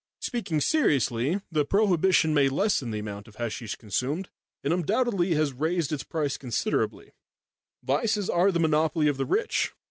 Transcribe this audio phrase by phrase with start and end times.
[0.19, 4.29] Speaking seriously, the prohibition may lessen the amount of hasheesh consumed,
[4.63, 7.11] and undoubtedly has raised its price considerably
[7.83, 9.73] vices are the monopoly of the rich.